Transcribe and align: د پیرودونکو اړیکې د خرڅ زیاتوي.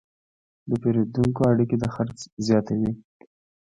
د 0.69 0.71
پیرودونکو 0.81 1.41
اړیکې 1.51 1.77
د 1.79 1.85
خرڅ 1.93 2.17
زیاتوي. 2.47 2.91